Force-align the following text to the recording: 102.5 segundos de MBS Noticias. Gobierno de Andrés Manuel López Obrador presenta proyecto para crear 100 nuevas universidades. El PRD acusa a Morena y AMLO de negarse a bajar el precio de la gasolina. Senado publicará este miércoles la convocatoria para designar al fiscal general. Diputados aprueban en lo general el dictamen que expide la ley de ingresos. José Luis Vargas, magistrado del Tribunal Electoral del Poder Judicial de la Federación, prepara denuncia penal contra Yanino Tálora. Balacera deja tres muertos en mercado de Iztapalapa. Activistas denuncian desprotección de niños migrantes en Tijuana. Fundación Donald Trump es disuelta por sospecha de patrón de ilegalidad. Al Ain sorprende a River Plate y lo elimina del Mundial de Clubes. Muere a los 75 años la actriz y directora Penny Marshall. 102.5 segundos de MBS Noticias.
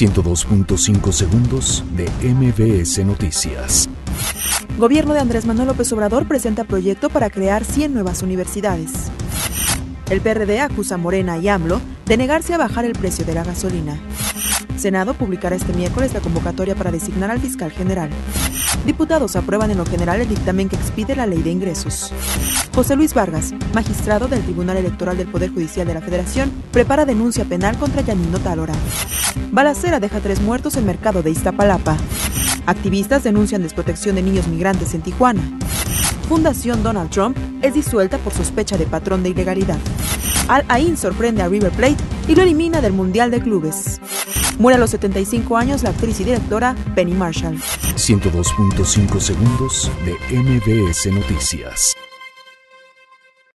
102.5 0.00 1.12
segundos 1.12 1.84
de 1.94 2.08
MBS 2.24 3.04
Noticias. 3.04 3.86
Gobierno 4.78 5.12
de 5.12 5.20
Andrés 5.20 5.44
Manuel 5.44 5.68
López 5.68 5.92
Obrador 5.92 6.26
presenta 6.26 6.64
proyecto 6.64 7.10
para 7.10 7.28
crear 7.28 7.66
100 7.66 7.92
nuevas 7.92 8.22
universidades. 8.22 8.92
El 10.08 10.22
PRD 10.22 10.60
acusa 10.60 10.94
a 10.94 10.98
Morena 10.98 11.36
y 11.36 11.48
AMLO 11.48 11.82
de 12.06 12.16
negarse 12.16 12.54
a 12.54 12.58
bajar 12.58 12.86
el 12.86 12.92
precio 12.92 13.26
de 13.26 13.34
la 13.34 13.44
gasolina. 13.44 14.00
Senado 14.80 15.12
publicará 15.12 15.54
este 15.54 15.74
miércoles 15.74 16.14
la 16.14 16.20
convocatoria 16.20 16.74
para 16.74 16.90
designar 16.90 17.30
al 17.30 17.38
fiscal 17.38 17.70
general. 17.70 18.08
Diputados 18.86 19.36
aprueban 19.36 19.70
en 19.70 19.76
lo 19.76 19.84
general 19.84 20.22
el 20.22 20.28
dictamen 20.28 20.70
que 20.70 20.76
expide 20.76 21.14
la 21.14 21.26
ley 21.26 21.42
de 21.42 21.50
ingresos. 21.50 22.12
José 22.74 22.96
Luis 22.96 23.12
Vargas, 23.12 23.52
magistrado 23.74 24.26
del 24.26 24.42
Tribunal 24.42 24.78
Electoral 24.78 25.18
del 25.18 25.28
Poder 25.28 25.50
Judicial 25.50 25.86
de 25.86 25.94
la 25.94 26.00
Federación, 26.00 26.50
prepara 26.72 27.04
denuncia 27.04 27.44
penal 27.44 27.76
contra 27.76 28.00
Yanino 28.00 28.38
Tálora. 28.38 28.72
Balacera 29.52 30.00
deja 30.00 30.20
tres 30.20 30.40
muertos 30.40 30.76
en 30.76 30.86
mercado 30.86 31.22
de 31.22 31.30
Iztapalapa. 31.30 31.98
Activistas 32.64 33.22
denuncian 33.22 33.62
desprotección 33.62 34.14
de 34.14 34.22
niños 34.22 34.48
migrantes 34.48 34.94
en 34.94 35.02
Tijuana. 35.02 35.42
Fundación 36.26 36.82
Donald 36.82 37.10
Trump 37.10 37.36
es 37.60 37.74
disuelta 37.74 38.16
por 38.16 38.32
sospecha 38.32 38.78
de 38.78 38.86
patrón 38.86 39.22
de 39.22 39.28
ilegalidad. 39.28 39.78
Al 40.48 40.64
Ain 40.68 40.96
sorprende 40.96 41.42
a 41.42 41.48
River 41.48 41.70
Plate 41.72 42.02
y 42.28 42.34
lo 42.34 42.42
elimina 42.42 42.80
del 42.80 42.92
Mundial 42.92 43.30
de 43.30 43.40
Clubes. 43.40 44.00
Muere 44.60 44.76
a 44.76 44.78
los 44.78 44.90
75 44.90 45.56
años 45.56 45.82
la 45.82 45.88
actriz 45.88 46.20
y 46.20 46.24
directora 46.24 46.76
Penny 46.94 47.14
Marshall. 47.14 47.56
102.5 47.56 49.18
segundos 49.18 49.90
de 50.04 50.12
MBS 50.38 51.06
Noticias. 51.06 51.96